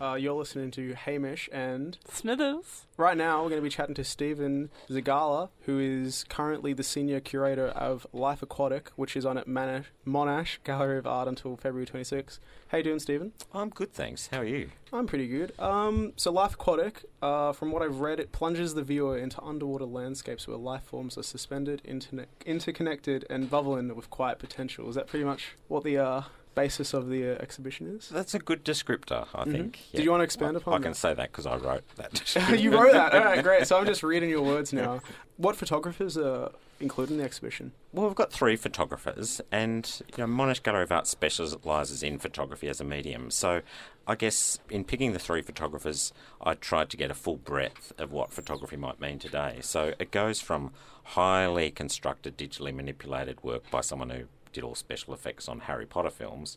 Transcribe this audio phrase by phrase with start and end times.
[0.00, 2.84] Uh, you're listening to Hamish, and Smithers.
[2.96, 7.20] right now we're going to be chatting to Stephen Zagala, who is currently the senior
[7.20, 11.86] curator of Life Aquatic, which is on at Monash, Monash Gallery of Art until February
[11.86, 12.40] 26.
[12.68, 13.34] How you doing, Stephen?
[13.52, 14.26] I'm good, thanks.
[14.32, 14.70] How are you?
[14.92, 15.52] I'm pretty good.
[15.60, 19.84] Um, so Life Aquatic, uh, from what I've read, it plunges the viewer into underwater
[19.84, 24.88] landscapes where life forms are suspended, interne- interconnected, and bubbling with quiet potential.
[24.88, 26.22] Is that pretty much what the uh,
[26.54, 28.08] basis of the uh, exhibition is?
[28.08, 29.52] That's a good descriptor, I Mhm.
[29.52, 29.78] think.
[29.92, 30.82] Did you want to expand I, upon I that?
[30.84, 32.36] can say that because I wrote that.
[32.60, 33.12] you wrote that.
[33.14, 33.66] All right, great.
[33.66, 35.00] So I'm just reading your words now.
[35.36, 37.72] What photographers are included in the exhibition?
[37.92, 42.68] Well, we've got three photographers, and you know, Monash Gallery of Art specialises in photography
[42.68, 43.30] as a medium.
[43.30, 43.62] So,
[44.06, 48.12] I guess in picking the three photographers, I tried to get a full breadth of
[48.12, 49.58] what photography might mean today.
[49.62, 50.72] So it goes from
[51.04, 56.10] highly constructed, digitally manipulated work by someone who did all special effects on Harry Potter
[56.10, 56.56] films.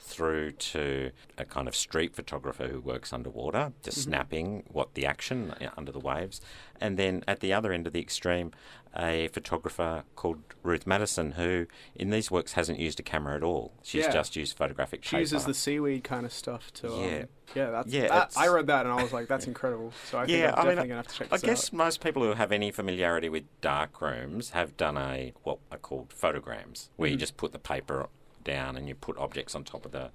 [0.00, 5.50] Through to a kind of street photographer who works underwater, just snapping what the action
[5.60, 6.40] uh, under the waves,
[6.80, 8.52] and then at the other end of the extreme,
[8.96, 13.72] a photographer called Ruth Maddison, who in these works hasn't used a camera at all.
[13.82, 14.12] She's Yeah.
[14.12, 15.20] just used photographic She paper.
[15.20, 16.92] uses the seaweed kind of stuff to.
[16.92, 17.24] Um, Yeah.
[17.54, 17.92] yeah, that's.
[17.92, 19.92] Yeah, that- I read that and I was like, that's incredible.
[20.10, 21.72] So I think Yeah, I'm I mean, definitely gonna have to check I guess out.
[21.74, 26.12] most people who have any familiarity with dark rooms have done a what are called
[26.12, 27.20] photograms, where you Mhm.
[27.20, 28.08] just put the paper
[28.48, 30.10] down and you put objects on top of the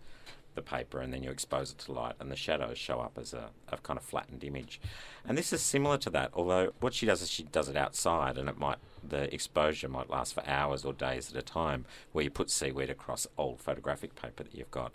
[0.55, 3.33] the paper and then you expose it to light and the shadows show up as
[3.33, 4.79] a, a kind of flattened image.
[5.25, 8.37] And this is similar to that, although what she does is she does it outside
[8.37, 12.23] and it might the exposure might last for hours or days at a time where
[12.23, 14.93] you put seaweed across old photographic paper that you've got.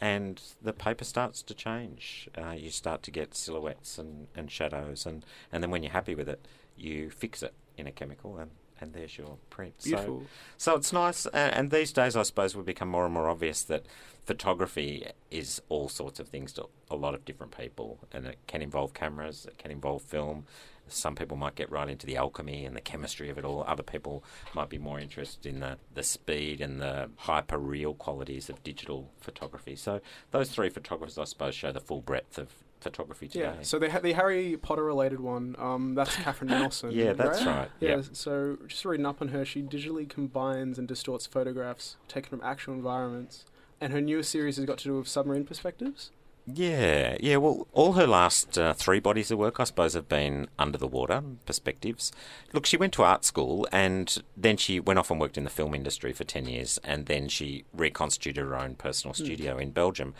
[0.00, 2.28] And the paper starts to change.
[2.36, 6.14] Uh, you start to get silhouettes and, and shadows, and, and then when you're happy
[6.14, 6.40] with it,
[6.74, 8.50] you fix it in a chemical, and,
[8.80, 9.74] and there's your print.
[9.78, 10.22] So, Beautiful.
[10.56, 13.62] so it's nice, and, and these days I suppose will become more and more obvious
[13.64, 13.86] that
[14.24, 18.62] photography is all sorts of things to a lot of different people, and it can
[18.62, 20.44] involve cameras, it can involve film.
[20.88, 23.64] Some people might get right into the alchemy and the chemistry of it all.
[23.66, 28.50] Other people might be more interested in the, the speed and the hyper real qualities
[28.50, 29.76] of digital photography.
[29.76, 30.00] So
[30.32, 32.48] those three photographers, I suppose, show the full breadth of
[32.80, 33.44] photography today.
[33.44, 33.62] Yeah.
[33.62, 35.54] So they ha- the Harry Potter related one.
[35.58, 36.90] Um, that's Catherine Nelson.
[36.92, 37.70] Yeah, that's right.
[37.80, 37.96] Yeah.
[37.96, 38.02] Yeah.
[38.12, 42.74] So just reading up on her, she digitally combines and distorts photographs taken from actual
[42.74, 43.44] environments,
[43.80, 46.10] and her newest series has got to do with submarine perspectives.
[46.54, 47.36] Yeah, yeah.
[47.36, 50.86] Well, all her last uh, three bodies of work, I suppose, have been under the
[50.86, 52.12] water perspectives.
[52.52, 55.50] Look, she went to art school and then she went off and worked in the
[55.50, 60.14] film industry for 10 years and then she reconstituted her own personal studio in Belgium.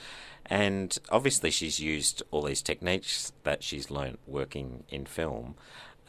[0.46, 5.54] And obviously, she's used all these techniques that she's learnt working in film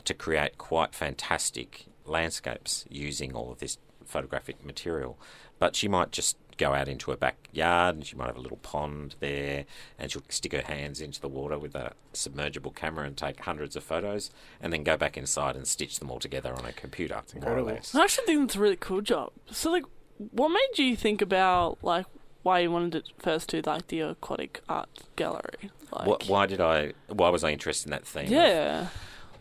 [0.03, 5.17] to create quite fantastic landscapes using all of this photographic material.
[5.59, 8.57] But she might just go out into her backyard and she might have a little
[8.57, 9.65] pond there
[9.97, 13.75] and she'll stick her hands into the water with a submergible camera and take hundreds
[13.75, 14.29] of photos
[14.61, 17.61] and then go back inside and stitch them all together on a computer, more or
[17.63, 17.95] less.
[17.95, 19.31] I actually think that's a really cool job.
[19.49, 19.85] So, like,
[20.31, 22.05] what made you think about like
[22.43, 25.71] why you wanted to first do like the aquatic art gallery?
[25.91, 26.93] Like, Wh- why did I?
[27.07, 28.25] Why was I interested in that theme?
[28.25, 28.87] of- Yeah.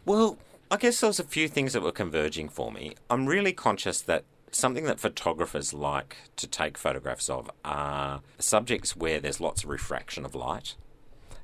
[0.06, 0.38] Well,
[0.70, 2.94] I guess there was a few things that were converging for me.
[3.10, 9.20] I'm really conscious that something that photographers like to take photographs of are subjects where
[9.20, 10.74] there's lots of refraction of light.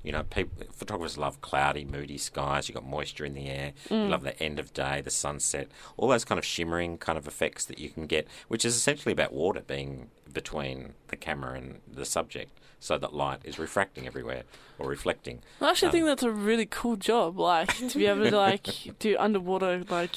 [0.03, 2.69] You know, people, photographers love cloudy, moody skies.
[2.69, 3.73] You've got moisture in the air.
[3.91, 7.27] You love the end of day, the sunset, all those kind of shimmering kind of
[7.27, 11.81] effects that you can get, which is essentially about water being between the camera and
[11.93, 14.45] the subject, so that light is refracting everywhere
[14.79, 15.43] or reflecting.
[15.61, 17.37] I actually Um, think that's a really cool job.
[17.41, 18.67] Like to be able to like
[19.01, 20.15] do underwater like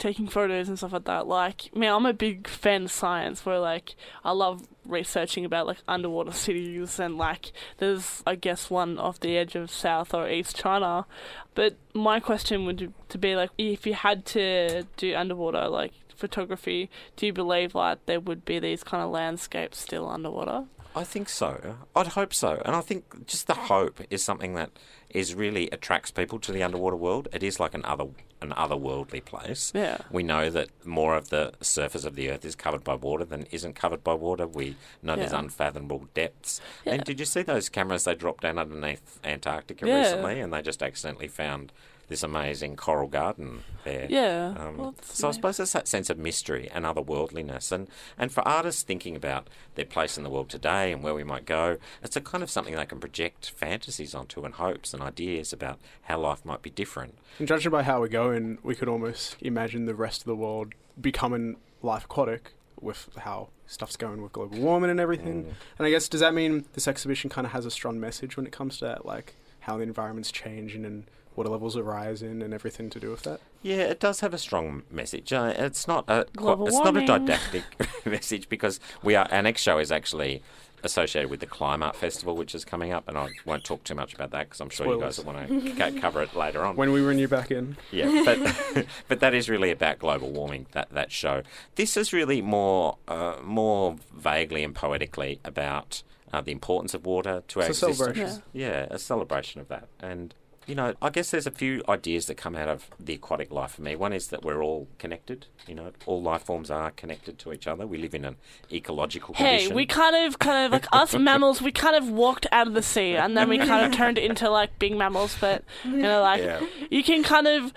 [0.00, 1.28] taking photos and stuff like that.
[1.28, 3.46] Like, man, I'm a big fan of science.
[3.46, 3.94] Where like
[4.24, 9.36] I love researching about like underwater cities and like there's I guess one off the
[9.36, 11.06] edge of South or East China.
[11.54, 16.90] But my question would to be like, if you had to do underwater like photography,
[17.16, 20.64] do you believe like there would be these kind of landscapes still underwater?
[20.94, 21.76] I think so.
[21.94, 22.60] I'd hope so.
[22.64, 24.70] And I think just the hope is something that
[25.08, 27.28] is really attracts people to the underwater world.
[27.32, 28.06] It is like an other
[28.42, 29.70] an otherworldly place.
[29.74, 29.98] Yeah.
[30.10, 33.42] We know that more of the surface of the earth is covered by water than
[33.50, 34.46] isn't covered by water.
[34.46, 36.60] We know there's unfathomable depths.
[36.84, 36.94] Yeah.
[36.94, 39.98] And did you see those cameras they dropped down underneath Antarctica Yeah.
[40.00, 41.72] recently and they just accidentally found
[42.10, 44.06] this amazing coral garden there?
[44.10, 44.54] Yeah.
[44.58, 48.30] Um, Well, it's so I suppose there's that sense of mystery and otherworldliness, and and
[48.30, 51.78] for artists thinking about their place in the world today and where we might go,
[52.02, 55.78] it's a kind of something they can project fantasies onto and hopes and ideas about
[56.02, 57.16] how life might be different.
[57.38, 60.74] And judging by how we're going, we could almost imagine the rest of the world
[61.00, 65.44] becoming life aquatic with how stuff's going with global warming and everything.
[65.44, 65.52] Mm.
[65.78, 68.46] And I guess does that mean this exhibition kind of has a strong message when
[68.46, 71.04] it comes to that, like how the environment's changing and
[71.40, 73.40] water levels are rising and everything to do with that?
[73.62, 75.32] Yeah, it does have a strong message.
[75.32, 77.64] Uh, it's not a Global it's not a didactic
[78.04, 80.42] message because we are our next show is actually
[80.82, 84.12] associated with the Climate Festival, which is coming up, and I won't talk too much
[84.14, 85.18] about that because I'm sure Spoilers.
[85.18, 86.76] you guys will want to ca- cover it later on.
[86.76, 90.66] When we bring you back in, Yeah, but but that is really about global warming.
[90.72, 91.42] That that show.
[91.76, 96.02] This is really more uh, more vaguely and poetically about
[96.32, 98.16] uh, the importance of water to our It's a existence.
[98.16, 98.42] celebration.
[98.52, 99.88] Yeah, a celebration of that.
[100.00, 100.34] And
[100.70, 103.72] you know, I guess there's a few ideas that come out of the aquatic life
[103.72, 103.96] for me.
[103.96, 105.46] One is that we're all connected.
[105.66, 107.88] You know, all life forms are connected to each other.
[107.88, 108.36] We live in an
[108.70, 109.74] ecological Hey, condition.
[109.74, 111.60] we kind of, kind of like us mammals.
[111.60, 114.48] We kind of walked out of the sea, and then we kind of turned into
[114.48, 115.36] like big mammals.
[115.40, 116.64] But you know, like yeah.
[116.88, 117.72] you can kind of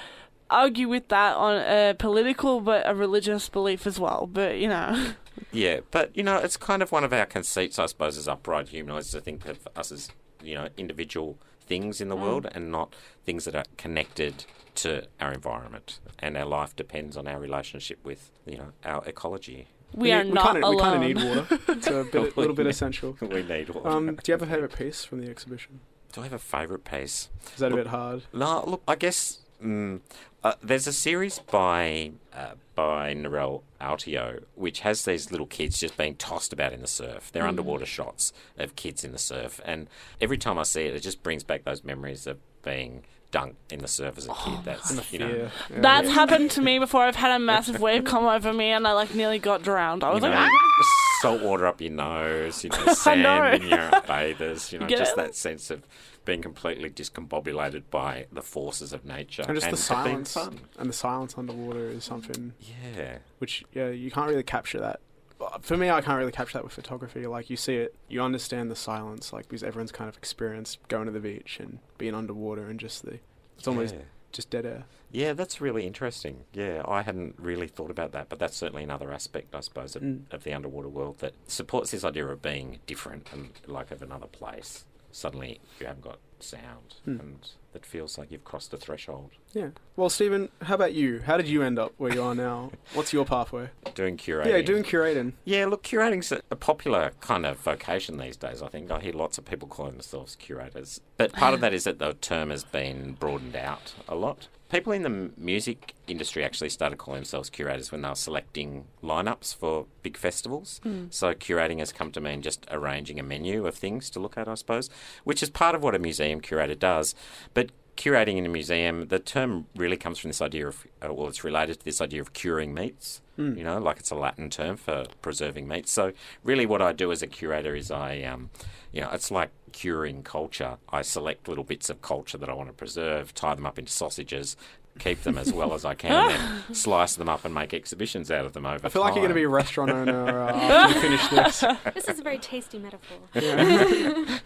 [0.51, 4.29] argue with that on a political but a religious belief as well.
[4.31, 5.13] But you know,
[5.51, 8.67] Yeah, but you know, it's kind of one of our conceits, I suppose, as upright
[8.67, 10.11] humanoids to think of us as
[10.43, 12.95] you know individual things in the world and not
[13.25, 14.45] things that are connected
[14.75, 19.67] to our environment, and our life depends on our relationship with you know our ecology.
[19.93, 20.75] we are we not kinda, alone.
[20.75, 21.59] We kind of need water.
[21.69, 23.15] It's a bit, little bit essential.
[23.21, 23.89] we need water.
[23.89, 25.79] Um, do you have a favourite piece from the exhibition?
[26.11, 27.29] Do I have a favourite piece?
[27.53, 28.23] Is that a bit hard?
[28.33, 29.99] No, look, I guess mm,
[30.43, 35.97] uh, there's a series by uh, by Narelle Autio which has these little kids just
[35.97, 37.31] being tossed about in the surf.
[37.31, 39.87] They're underwater shots of kids in the surf, and
[40.19, 43.79] every time I see it, it just brings back those memories of being dunked in
[43.79, 44.59] the surf as a kid.
[44.63, 45.49] That's you know.
[45.71, 45.81] Yeah.
[45.81, 47.03] That's happened to me before.
[47.03, 50.03] I've had a massive wave come over me, and I like nearly got drowned.
[50.03, 53.51] I You was know, like, "Ah!" Salt water up your nose, you know, sand know.
[53.51, 55.87] in your bathers, you know, Get just that sense of
[56.25, 60.89] being completely discombobulated by the forces of nature and just the it being silence and
[60.89, 63.17] the silence underwater is something Yeah.
[63.39, 64.99] which yeah you can't really capture that.
[65.41, 67.25] Uh, for me, I can't really capture that with photography.
[67.27, 71.05] Like you see it, you understand the silence, like because everyone's kind of experienced going
[71.07, 73.19] to the beach and being underwater and just the
[73.57, 74.01] it's almost Yeah.
[74.33, 74.83] Just dead air.
[75.11, 76.43] Yeah, that's really interesting.
[76.53, 80.01] Yeah, I hadn't really thought about that, but that's certainly another aspect, I suppose, of,
[80.01, 80.23] Mm.
[80.31, 84.27] of the underwater world that supports this idea of being different and like of another
[84.27, 84.85] place.
[85.11, 87.19] Suddenly, you haven't got sound, Mm.
[87.19, 89.31] and it feels like you've crossed a threshold.
[89.53, 89.69] Yeah.
[89.95, 91.21] Well, Stephen, how about you?
[91.25, 92.71] How did you end up where you are now?
[92.93, 93.69] What's your pathway?
[93.95, 94.47] Doing curating.
[94.47, 95.33] Yeah, doing curating.
[95.45, 98.61] Yeah, look, curating's a, a popular kind of vocation these days.
[98.61, 101.83] I think I hear lots of people calling themselves curators, but part of that is
[101.85, 104.47] that the term has been broadened out a lot.
[104.69, 109.55] People in the music industry actually started calling themselves curators when they were selecting lineups
[109.55, 110.81] for big festivals.
[111.11, 114.47] So curating has come to mean just arranging a menu of things to look at,
[114.47, 114.89] I suppose,
[115.25, 117.15] which is part of what a museum curator does.
[117.53, 121.27] But curating in a museum, the term really comes from this idea of, uh, well,
[121.27, 123.21] it's related to this idea of curing meats.
[123.37, 123.57] Mm.
[123.57, 125.91] You know, like it's a Latin term for preserving meats.
[125.91, 126.13] So
[126.43, 128.51] really, what I do as a curator is I, um,
[128.91, 130.77] you know, it's like curing culture.
[130.89, 133.91] I select little bits of culture that I want to preserve, tie them up into
[133.91, 134.55] sausages.
[134.99, 138.29] Keep them as well as I can, and then slice them up and make exhibitions
[138.29, 138.85] out of them over time.
[138.85, 141.65] I feel like you're going to be a restaurant owner uh, after you finish this.
[141.95, 143.17] This is a very tasty metaphor.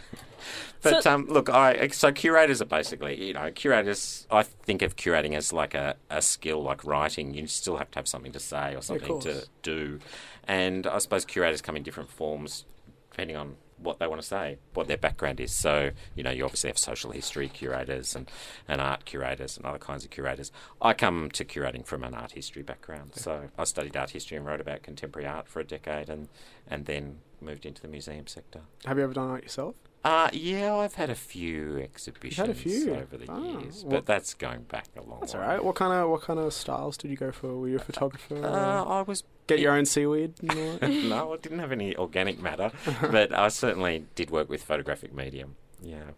[0.82, 4.28] But So- um, look, I so curators are basically, you know, curators.
[4.30, 7.34] I think of curating as like a, a skill, like writing.
[7.34, 10.00] You still have to have something to say or something to do,
[10.48, 12.66] and I suppose curators come in different forms
[13.10, 15.52] depending on what they want to say, what their background is.
[15.52, 18.30] So, you know, you obviously have social history curators and,
[18.68, 20.52] and art curators and other kinds of curators.
[20.82, 23.12] I come to curating from an art history background.
[23.16, 26.28] So I studied art history and wrote about contemporary art for a decade and,
[26.68, 28.62] and then moved into the museum sector.
[28.86, 29.76] Have you ever done art yourself?
[30.04, 32.94] Uh, yeah, I've had a few exhibitions few?
[32.94, 35.42] over the Ah, years, well- but that's going back a long That's way.
[35.42, 35.64] all right.
[35.64, 37.58] What kind of what kind of styles did you go for?
[37.58, 38.38] Were you a photographer?
[38.44, 40.34] Uh, I was Get your own seaweed?
[40.42, 40.90] and all that?
[41.10, 45.56] no, I didn't have any organic matter, but I certainly did work with photographic medium.
[45.82, 46.12] Yeah.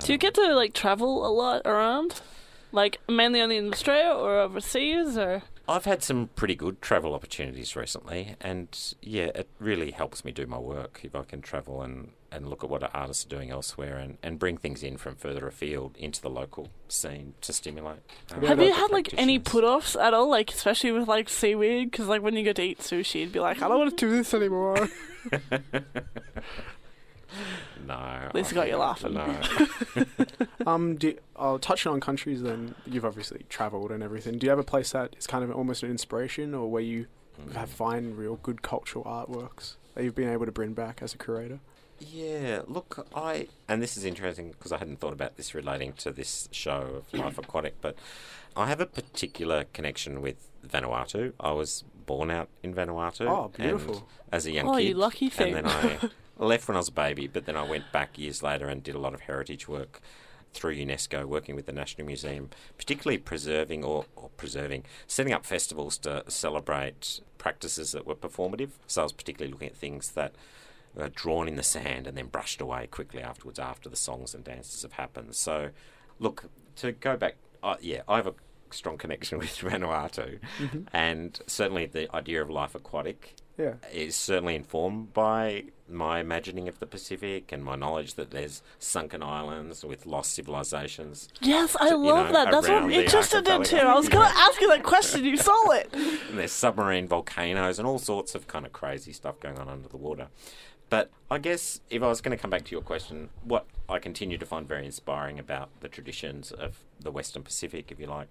[0.00, 2.20] Do you Um, get to like travel a lot around,
[2.72, 7.74] like mainly only in Australia or overseas, or I've had some pretty good travel opportunities
[7.74, 12.10] recently, and yeah, it really helps me do my work if I can travel and,
[12.30, 15.46] and look at what artists are doing elsewhere and, and bring things in from further
[15.46, 18.00] afield into the local scene to stimulate.
[18.34, 20.28] um, have you had like any put-offs at all?
[20.28, 23.40] Like especially with like seaweed, because like when you go to eat sushi, you'd be
[23.40, 24.90] like, I don't want to do this anymore.
[27.86, 27.94] No.
[27.94, 29.14] At least I you got you laughing.
[29.14, 30.04] No.
[30.66, 32.42] um, do I'll touch on countries.
[32.42, 34.38] Then you've obviously travelled and everything.
[34.38, 37.06] Do you have a place that is kind of almost an inspiration, or where you
[37.54, 41.18] have find real good cultural artworks that you've been able to bring back as a
[41.18, 41.60] curator?
[42.00, 46.10] Yeah, look, I and this is interesting because I hadn't thought about this relating to
[46.10, 47.96] this show of Life Aquatic, but
[48.56, 50.36] I have a particular connection with
[50.66, 51.32] Vanuatu.
[51.38, 53.26] I was born out in Vanuatu.
[53.26, 54.08] Oh, beautiful.
[54.32, 55.54] as a young Oh, kid, you lucky thing.
[55.54, 55.98] And then I
[56.38, 58.94] left when I was a baby, but then I went back years later and did
[58.94, 60.00] a lot of heritage work
[60.52, 62.48] through UNESCO, working with the National Museum,
[62.78, 68.70] particularly preserving or, or preserving, setting up festivals to celebrate practices that were performative.
[68.86, 70.34] So I was particularly looking at things that
[70.94, 74.44] were drawn in the sand and then brushed away quickly afterwards after the songs and
[74.44, 75.34] dances have happened.
[75.34, 75.70] So,
[76.20, 76.44] look,
[76.76, 78.34] to go back, uh, yeah, I have a
[78.70, 80.82] strong connection with Vanuatu, Mm-hmm.
[80.92, 83.74] and certainly the idea of life aquatic Yeah.
[83.92, 89.22] is certainly informed by my imagining of the Pacific and my knowledge that there's sunken
[89.22, 91.28] islands with lost civilizations.
[91.40, 92.50] Yes, I you love know, that.
[92.50, 93.76] That's what I'm interested in too.
[93.76, 95.24] I was going to ask you that question.
[95.24, 95.90] You saw it.
[96.28, 99.88] And there's submarine volcanoes and all sorts of kind of crazy stuff going on under
[99.88, 100.28] the water.
[100.90, 103.98] But I guess if I was going to come back to your question, what I
[103.98, 108.28] continue to find very inspiring about the traditions of the Western Pacific, if you like,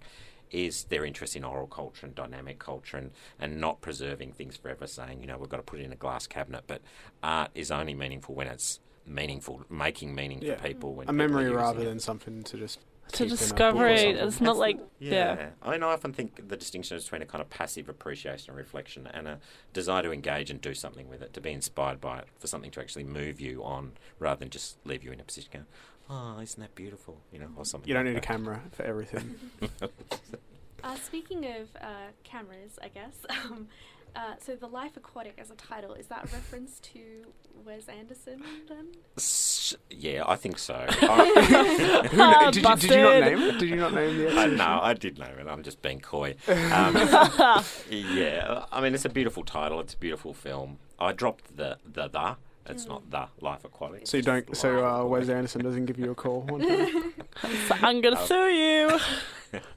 [0.50, 3.10] is their interest in oral culture and dynamic culture and,
[3.40, 5.96] and not preserving things forever, saying, you know, we've got to put it in a
[5.96, 6.64] glass cabinet.
[6.66, 6.80] But
[7.22, 10.56] art is only meaningful when it's meaningful, making meaning Yeah.
[10.56, 10.94] for people.
[10.94, 11.84] When A people memory rather it.
[11.84, 12.78] than something to just
[13.12, 14.16] To keep in a book or discover it.
[14.16, 15.12] It's not like Yeah.
[15.36, 15.48] yeah.
[15.62, 18.56] I mean, I often think the distinction is between a kind of passive appreciation and
[18.56, 19.40] reflection and a
[19.74, 22.70] desire to engage and do something with it, to be inspired by it, for something
[22.70, 25.66] to actually move you on rather than just leave you in a position going,
[26.10, 27.20] oh, isn't that beautiful?
[27.32, 27.88] You know, or something.
[27.88, 29.34] You don't like need a camera for everything.
[30.82, 33.16] Uh, speaking of uh, cameras, I guess.
[33.50, 33.68] Um,
[34.14, 37.00] uh, so the Life Aquatic as a title is that a reference to
[37.66, 38.40] Wes Anderson?
[38.68, 40.74] Then S- Yeah, I think so.
[40.74, 43.58] Who I, kn- did, you, did you not name it?
[43.58, 44.56] Did you not name the I exhibition?
[44.58, 45.46] know, I did name it.
[45.48, 46.36] I'm just being coy.
[46.46, 46.96] Um,
[47.90, 49.80] yeah, I mean, it's a beautiful title.
[49.80, 50.78] It's a beautiful film.
[50.98, 52.36] I dropped the the the.
[52.66, 54.06] It's not the Life Aquatic.
[54.06, 54.56] So you don't.
[54.56, 57.12] So uh, Wes Anderson doesn't give you a call one time.
[57.82, 58.26] I'm gonna Oh.
[58.26, 59.60] sue you.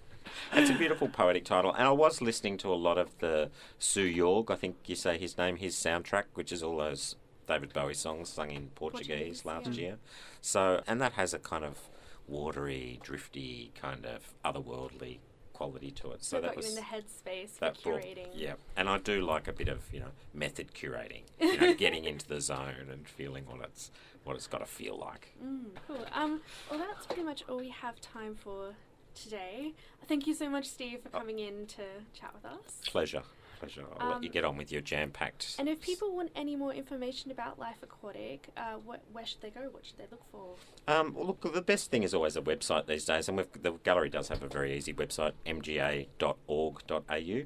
[0.53, 4.09] It's a beautiful poetic title, and I was listening to a lot of the Seu
[4.09, 7.17] Jorge, I think you say his name, his soundtrack, which is all those
[7.47, 9.81] David Bowie songs sung in Portuguese, Portuguese, last yeah.
[9.81, 9.97] year.
[10.41, 11.89] So, and that has a kind of
[12.27, 15.19] watery, drifty, kind of otherworldly
[15.57, 16.23] quality to it.
[16.23, 18.27] So so that was the headspace for that brought, curating.
[18.33, 18.53] yeah.
[18.75, 22.27] And I do like a bit of you know method curating, you know, getting into
[22.27, 23.89] the zone and feeling what it's
[24.23, 25.33] what it's got to feel like.
[25.43, 26.05] Mm, cool.
[26.13, 28.73] Um, well, that's pretty much all we have time for
[29.15, 29.73] today.
[30.07, 31.19] Thank you so much, Steve, for Oh.
[31.19, 31.83] coming in to
[32.13, 32.79] chat with us.
[32.85, 33.23] Pleasure,
[33.59, 33.85] pleasure.
[33.99, 35.55] I'll let you Um, get on with your jam-packed.
[35.59, 39.49] And if people want any more information about Life Aquatic, uh, what, where should they
[39.49, 39.61] go?
[39.71, 40.55] What should they look for?
[40.87, 43.71] Um, well, look, the best thing is always a website these days, and we've, the
[43.83, 47.41] gallery does have a very easy website, mga.org.au.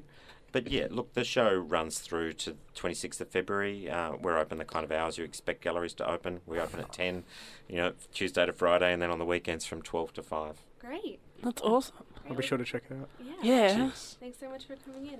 [0.52, 3.88] But yeah, look, the show runs through to 26th of February.
[3.88, 6.40] Uh, we're open the kind of hours you expect galleries to open.
[6.44, 7.24] We open at 10,
[7.68, 10.56] you know, Tuesday to Friday, and then on the weekends from 12 to 5.
[10.78, 11.20] Great.
[11.42, 11.96] That's awesome.
[12.28, 13.08] I'll be sure to check it out.
[13.18, 13.32] Yeah.
[13.42, 13.90] Yeah.
[14.20, 15.10] Thanks so much for coming in.